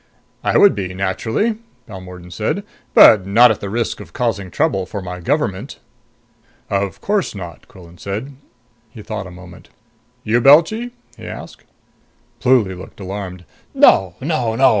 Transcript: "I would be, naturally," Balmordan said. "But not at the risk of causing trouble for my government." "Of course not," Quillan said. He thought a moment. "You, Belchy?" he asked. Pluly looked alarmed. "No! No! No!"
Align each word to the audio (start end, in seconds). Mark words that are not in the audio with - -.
"I 0.43 0.57
would 0.57 0.73
be, 0.73 0.95
naturally," 0.95 1.59
Balmordan 1.87 2.31
said. 2.33 2.63
"But 2.95 3.27
not 3.27 3.51
at 3.51 3.59
the 3.61 3.69
risk 3.69 3.99
of 3.99 4.13
causing 4.13 4.49
trouble 4.49 4.87
for 4.87 4.99
my 4.99 5.19
government." 5.19 5.77
"Of 6.71 7.01
course 7.01 7.35
not," 7.35 7.67
Quillan 7.67 7.99
said. 7.99 8.35
He 8.89 9.03
thought 9.03 9.27
a 9.27 9.29
moment. 9.29 9.69
"You, 10.23 10.41
Belchy?" 10.41 10.89
he 11.17 11.27
asked. 11.27 11.65
Pluly 12.39 12.75
looked 12.75 12.99
alarmed. 12.99 13.45
"No! 13.75 14.15
No! 14.19 14.55
No!" 14.55 14.69